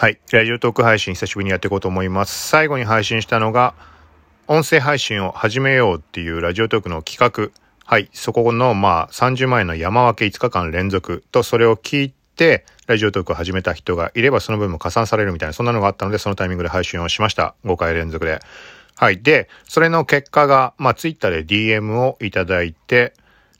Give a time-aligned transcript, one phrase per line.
[0.00, 0.20] はい。
[0.30, 2.48] ラジオトーク配信久しぶりにやっていこうと思います。
[2.48, 3.74] 最後に配信したのが、
[4.46, 7.50] 音声配信を始めようっていうラジオトークの企画。
[7.84, 8.08] はい。
[8.12, 17.56] そこの、まあ、30万円の山分け5日間連続と、それを聞いて、ラジオトークを始めた人がいれば、その分も加算されるみたいな、そんなのがあったので、そのタイミングで配信をしました。
[17.64, 18.38] 5回連続で。
[18.94, 19.20] はい。
[19.20, 23.14] で、それの結果が、まあ、ツイッターで DM をいただいて、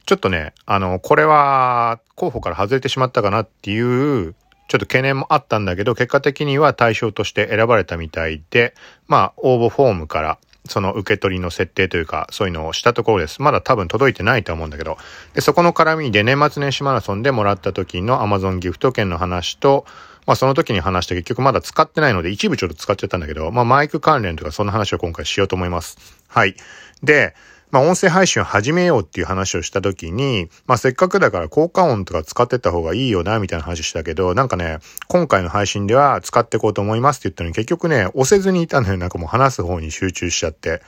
[0.06, 4.36] ちょっとね、あの、これは候補から外れてしまったかなっていう
[4.68, 8.74] ちょっと懸念もあったんだけど、結果的には対象として選ばれたみたいで、
[9.06, 13.40] まあ、応募フォームから、その受け取りの設定というか、そういうのをしたところです。
[13.40, 14.98] まだ多分届いてないと思うんだけど、
[15.32, 19.86] で、そこの絡みで年末年始マラソンでもらった時の Amazon ギフト券の話と、
[20.26, 25.96] まあその時に話して結局まだ使ってないので一部ちょっと使っちゃったんだけど、まあマイク関連とかそんな話を今回しようと思います。
[26.28, 26.54] はい。
[27.02, 27.34] で、
[27.70, 38.96] まあ、音声配信を始めようっていう話をした時に、まあ、せっかくだから効果音とか使ってた方がいいよな、みたいな話したけど、なんかね、今回の配信では使っていこうと思いますって言ったのに結局ね、押せずにいたのよ。
[38.96, 40.82] なんかもう話す方に集中しちゃって。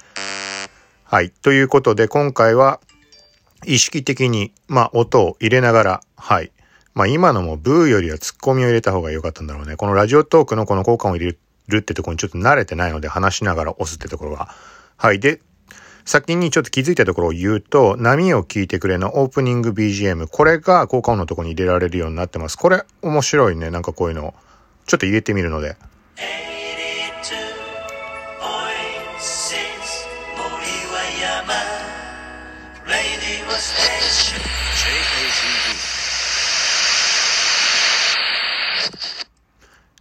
[1.04, 1.30] はい。
[1.30, 2.80] ということで、今回は
[3.66, 6.52] 意識的に、まあ、音を入れながら、はい。
[6.94, 9.76] まあ、今のもブーよりはツッコミを入れた方が良かったんだろうね。
[9.76, 14.54] このラジオトークのこの効果音を入れるってとこにちょっと慣れてないので話しながら押すってところが。
[14.96, 15.20] はい。
[15.20, 15.40] で、
[16.10, 22.58] 先にちょっと気づいたところを言うと、波を聞いてくれのオープニング BGM、これが効果音のとこに入れられるようになってます。
[22.58, 23.70] これ面白いね。
[23.70, 24.34] なんかこういうの。
[24.86, 25.76] ちょっと入れてみるので。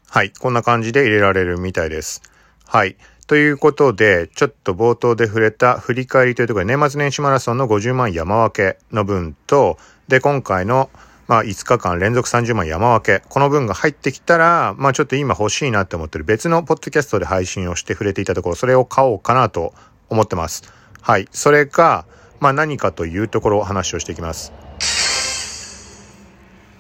[0.09, 0.31] はい。
[0.31, 2.23] こんな感じで入れられるみたいです。
[2.66, 2.97] はい。
[3.30, 9.77] ということで、ちょっと冒頭で触れた振り返りというところで、年末年始マラソンの50万山分けの分と、
[10.08, 10.89] で、今回の
[11.27, 13.23] まあ5日間連続30万山分け。
[13.30, 19.75] この分が入ってきたら、まあちょっと今欲しいなって思ってる別のポッドキャストで配信をして触れていたところ、それを買おうかなと
[20.09, 20.63] 思ってます。
[21.00, 21.27] はい。
[21.31, 22.05] それが、
[22.40, 24.51] まあ何かというところを話をしていきます。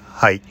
[0.03, 0.41] はい。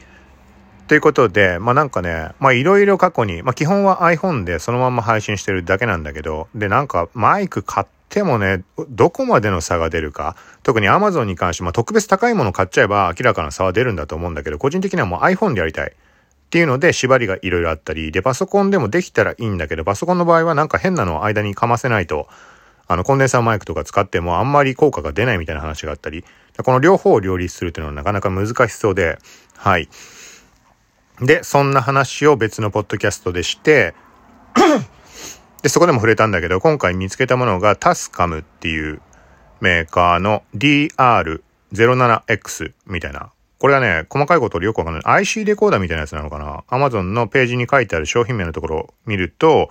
[0.88, 15.90] ということで、まあなんかね、まあいろいろ過去に、まあ基本は iPhone でそのまま配信してるだけなんだけど、でなんかマイク買ってもね、どこまでの差が出るか、特に Amazon に関して、まあ特別高いもの買っちゃえば明らかな差は出るんだと思うんだけど、個人的にはもう iPhone でやりたい。
[15.90, 22.26] っていうので縛りがいろいろあったり、で、パソコンでもできたらいいんだけど、パソコンの場合はなんか変なのを間にかませないと、
[22.86, 26.24] あの、コンデンサーマイクとか使ってもあんまり効果が出ないみたいな話があったり、
[26.64, 29.18] この両方を両立するっていうのはなかなか難しそうで、
[29.58, 29.90] はい。
[31.20, 33.94] で、そんな話を別のポッドキャストでして
[35.62, 39.02] で、そこでも触れたんだけど、今回見つけたものがタスカムっていう
[39.60, 43.30] メーカーの DR07X みたいな。
[43.58, 45.02] これがね、細かいことよくわかんない。
[45.04, 49.70] IC レコーダーみたいなやつなのかな ?Amazon のページに書いてある商品名のところを見ると、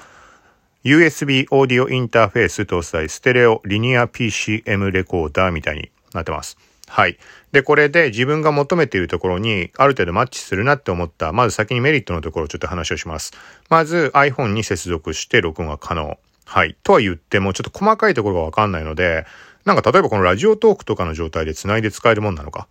[0.84, 6.58] USB オーディオインターフェース搭載ステレオリニア PCM レコーダーみたいになってます。
[6.88, 7.18] はい。
[7.52, 13.34] で、これで自分が求めているところにある程度マッチするなって思った、まず先にメリットのところをちょっと話をします。
[13.70, 16.18] まず iPhone に接続して録音が可能。
[16.46, 16.78] はい。
[16.84, 19.26] とは言ってもちょっと細かいところがわかんないので、
[19.66, 22.68] なんか例えばこのラジオトークとかの状態で繋いで使えるもんなのか。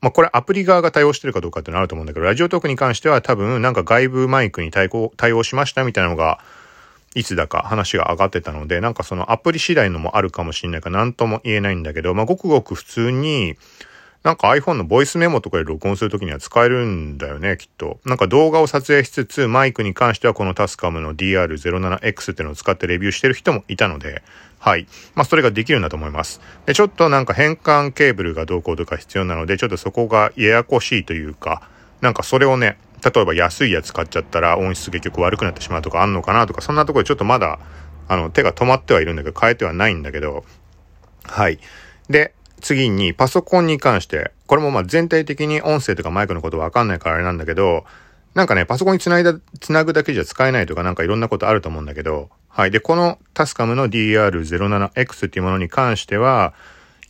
[0.00, 6.38] まあこれアプリ側が対応してるかどうかってのあると思うんだけど、ラジオトークに関しては多分なんか外部マイクに対応対応しましたみたいなのが
[7.18, 13.56] いつだか話が上がってたので、なんかそのアプリ次第のもあるかもしれないから何とも言えないんだけど、まあごくごく普通に、
[14.22, 17.98] なんか iPhone のボイスメモとかで録音するときには使えるんだよね、きっと。
[18.04, 24.22] なんか動画を撮影しつつ、マイクに関してはこのタスカムの DR07X っていうのを使ってレビューしてる人もいたので、
[24.60, 24.86] はい。
[25.16, 26.40] まあ、それができるんだと思います。
[26.66, 31.62] で、ちょっとなんか変換ケーブルがどうこうとか必要なので、ちょっとそこがややこしいというか、
[32.00, 37.58] なんかそれをね、例えば安いやつ買っちゃったら音質結局悪くなってしまうとかあんのかなとか、そんなところでちょっとまだ、
[38.08, 40.44] あの、手が止まってはいるんだけど、変えてはないんだけど、
[41.24, 41.58] はい。
[42.08, 47.84] で、次にパソコンに関して、これもまあ全体的に音声とかマイクのことわかんないからあれなんだけど、
[48.34, 52.70] なんかね、パソコンにつないだ、つなぐだけじゃ使えないとかなんかいろんなことあると思うんだけど、はい。
[52.70, 56.54] で、このタスカムの DR07X っていうものに関しては、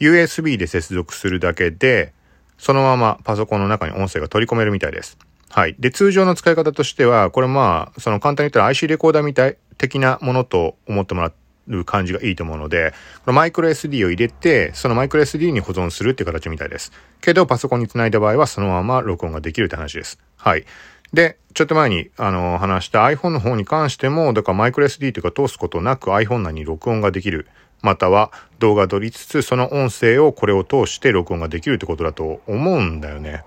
[0.01, 2.13] USB で接続するだけで、
[2.59, 5.17] そのままパソコンの中に音声が取り込めるみたいです。
[5.51, 5.77] はい。
[5.79, 11.33] で、通常の使い方としては、これまあ、その簡単に言ったら IC レコーダーみたい、的なものと思ってもら
[11.69, 12.93] う感じがいいと思うので、
[13.25, 16.93] このマイクロ SD を入れて、そのマイクロ SD に保存するっていう形みたいです。
[17.21, 20.19] けど、パソコンにつないだ場合はそのまま録音ができるって話です。
[20.37, 20.65] はい。
[21.13, 27.49] で、ちょっと前に、あの、話した iPhone の方に関しても、だからマイクロ SD というか通すことなく iPhone 内に録音ができる。
[27.81, 33.45] または動画撮りつつ、その音声をこれを通して録音ができるってことだと思うんだよね。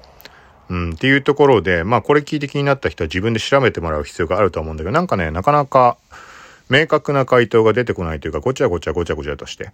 [0.71, 5.97] うん、っていうところで、まあこれ聞いて気になった人は自分で調べてもらう必要があると思うんだけど、なんかね、なかなか
[6.69, 9.71] 明確な回答が出てこないというか、ごちゃごちゃごちゃごちゃとして。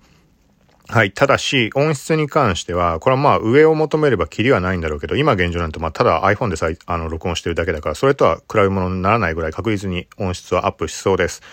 [0.87, 1.11] はい。
[1.11, 11.43] ただし、音質に関しては、これはまあ上を求めればキリはないんだろうけど、今現状なんてまあただ iPhone でさあの録音してるだけだから、それとは比べ物にならないぐらい確実に音質はアップしそうです。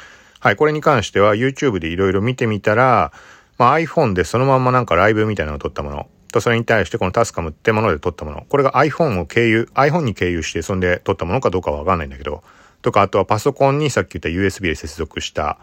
[0.40, 0.56] はい。
[0.56, 3.12] これに関しては YouTube でいろいろ見てみたら、
[3.58, 6.08] まあ iPhone でそのまんまなんかライブみたいなのを撮ったもの。
[6.34, 8.44] と、それに対してこのタスカムってもので撮ったもの。
[8.48, 12.42] これが iPhone を経由、iPhone に経由してそんで撮ったものかどうかはわかんないんだけど、
[12.82, 15.58] とか、あとはパソコンにさっき言った USB で接続した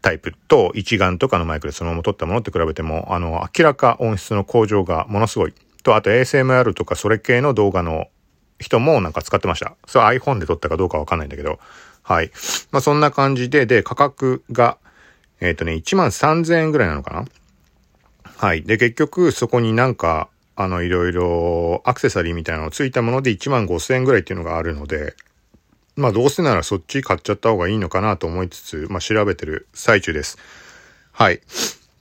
[0.00, 5.54] タイプと一眼とかのマイクでそのまま撮ったものって比べても、あの、明らか音質の向上がものすごい。
[5.82, 8.08] と、あと ASMR とかそれ系の動画の
[8.58, 9.76] 人もなんか使ってました。
[9.86, 11.58] それは iPhone で撮ったかどうかわかんないんだけど。
[12.02, 12.30] はい。
[12.70, 14.78] まあそんな感じで、で、価格が、
[15.40, 17.26] えっ、ー、とね、1万3000円ぐらいなのかな
[18.40, 18.62] はい。
[18.62, 25.14] で、結局そこになんか、あの、いろいろアクセサリーみたいなのついたもので1万5000円ぐらいっていうのがあるので、
[25.94, 30.38] まあどうせならそっち買っちゃった方がいいのかなと思いつつ、まあ調べてる最中です。
[31.12, 31.42] はい。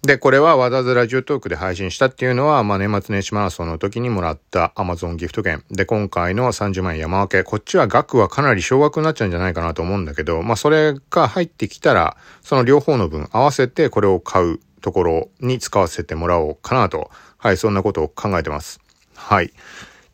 [0.03, 5.65] で、これはわざわざラジオトークで配信したっていうのは、まあ年末年始マラソンの時にもらった Amazon ギフト券。
[5.71, 7.43] で、今回の30万円山分け。
[7.43, 17.11] こっちは額はかなり少額になっちゃうんじゃないかなと思うんだけど、まあそれが入ってきたら、その両方の分合わせてこれを買うところに使わせてもらおうかなと。
[17.37, 18.79] はい、そんなことを考えてます。
[19.15, 19.45] はい。
[19.45, 19.49] っ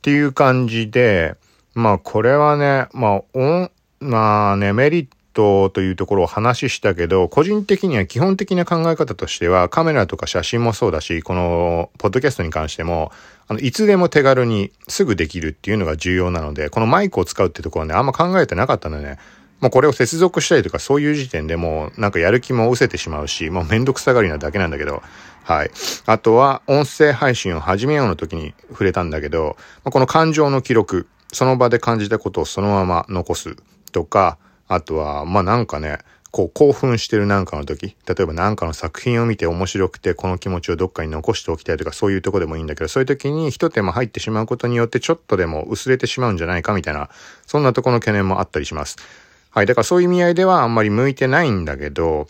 [0.01, 1.35] ていう感じで、
[1.73, 3.69] まあこれはね、まあ、
[3.99, 13.11] まあね、メリットというところを話したけど、個人的には基本的な考え方としては、カメラとか写真もそうだし、この、ポッドキャストに関しても、
[13.47, 19.19] あの、いつでも手軽にすぐできるっていうのが重要なので、このマイクを使うってところはね、あんま考えてなかったのでね、
[19.65, 25.01] もうこれを接続したりとかそういう時点でもうなんかやる気も失せてしまうし、もうめんどくさがりなだけなんだけど、
[25.43, 25.71] はい。
[26.05, 33.55] あとは音声配信を始めようの時に触れたんだけど、まあこの感情の記録、その場で感じたことをそのまま残す。
[33.91, 35.97] とか、あとは、まあなんかね、
[36.29, 47.09] こう興奮してるなんかの時、例えばなんかの作品を見て面白くてこの気持ちをどっかに残しておきたいとかそういうとこでもいいんだけど、そういう時に一手間入ってしまうことによってちょっとでも薄れてしまうんじゃないかみたいな、
[47.47, 49.24] そんなとこの懸念もあったりします。
[49.55, 49.65] はい。
[49.65, 52.27] だからそういう意味合いではあんまり向いてないんだけど、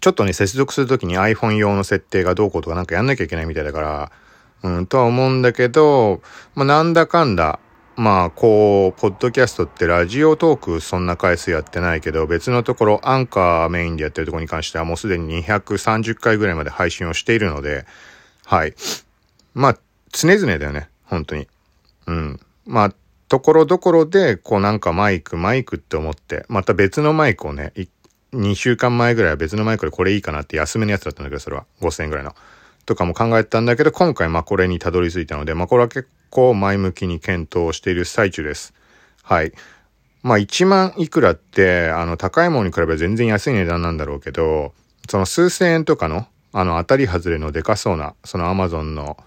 [0.00, 4.12] ちょっとね、接続するときに iPhone 用の設定がどうこうとかなんかやんなきゃいけないみたいだから、
[4.62, 6.22] うん、とは思うんだけど、
[6.54, 7.58] まあ、なんだかんだ、
[7.96, 17.84] まあ、こう、ポッドキャストってラジオトークそんな回数やってないけど、別のところ、アンカーメインでやってるところに関してはもうすでに230回ぐらいまで配信をしているので、
[18.46, 18.74] はい。
[19.54, 19.78] まあ、
[20.12, 21.48] 常々だよね、本当に。
[22.06, 22.40] うん。
[22.64, 22.94] まあ、
[23.28, 27.72] ところどころで、こうなんかマイク、マイクって思って、また別のマイクをね、
[28.32, 31.66] 2週間前ぐらいは別のマイクでこれいいかなって安めのやつだったんだけど、それは。
[31.80, 32.34] 5000円ぐらいの。
[32.86, 38.72] とかも考えたんだけど、今回まあこれにたどり着いたので、まあこれは結構前向きに検討している最中です。
[39.22, 39.52] はい。
[40.22, 44.72] まあ1万いくらって、あの高いものに比べば全然安い値段なんだろうけど、
[45.08, 49.18] その数千円とかの、あの当たり外れのでかそうな、その Amazon の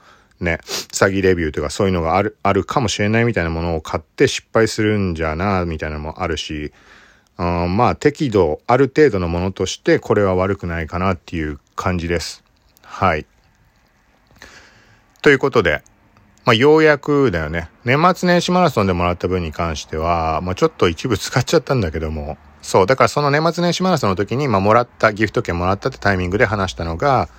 [0.44, 6.74] ね、詐欺レビューとかそういうのがある、あるかもしれないみたいなものを買って失敗するんじゃな、みたいなのもあるし、
[7.38, 12.44] うん、まあ適度、ある程度のものとしてこれは悪くないかなっていう感じです。
[12.84, 13.26] はい。
[15.22, 15.84] ということで、
[16.44, 17.70] まあ、ようやくだよね。
[17.86, 27.30] 年末年始マラソンでもらった分に関しては、まあ、ちょっと一部使っちゃったんだけども、そう、だからその年末年始マラソンの時に、まあ、もらった、ギフト券もらったってタイミングで話したのが、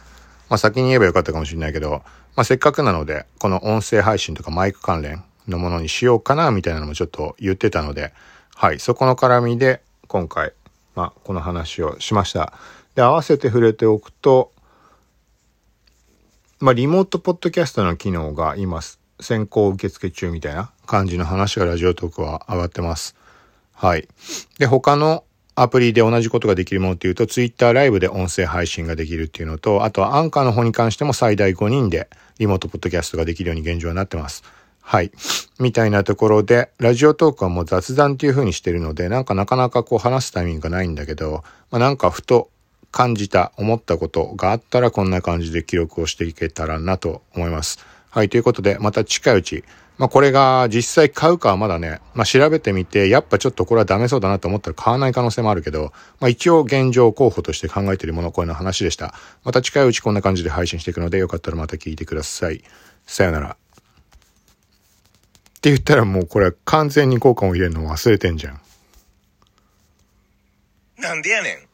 [0.53, 2.03] まあ、先に言えばよかったかもしれないけど、
[2.37, 8.13] まあ、せっかくなので、この音声配信とかマイク関連のものにしようかな、みたいなのもちょっと言ってたので、
[8.55, 10.53] はい、そこの絡みで、今回、
[10.95, 12.53] まあ、この話をしました。
[12.95, 14.53] で、合わせて触れておくと、
[16.61, 18.83] まあ、リモートポッドキャストの機能が今、
[19.21, 23.17] 先行受付中みたいな感じの話がラジオトークは上がってます。
[23.73, 24.07] はい。
[24.59, 34.43] で、他のアプリで同じことができるものっていうと、Twitter ライブで音声配信ができるっていうのと、あとはアンカーの方に関しても最大5人でリモートポッドキャストができるように現状はなってます。
[34.81, 35.13] はい。
[35.61, 42.51] みたいなところで、ラジオトークはもう雑談っていう風にしてるので、なんかなかなかこう話すタイミングがないんだけど、まあ、なんかふと
[42.91, 47.79] 感じた、思ったことがあったらこんな感じで記録をしていけたらなと思います。
[48.11, 49.65] はい、ということで、また近いうち、
[49.99, 59.15] まあこれが実際買うかはまだね、まあ調べてみて、やっぱちょっとこれはダメそうだなと思ったら買わない可能性もあるけど、まあ一応現状候補として考えているもの、これの話でした。
[59.45, 62.65] また近いうちこんな感じで配信していくので、よかったらまた聞いてください。
[63.07, 63.51] さよなら。
[63.51, 63.55] っ
[65.61, 68.61] て言ったらもうこれ完全に効果を入れるの忘れてんじゃん。
[70.99, 71.72] なんでやねん。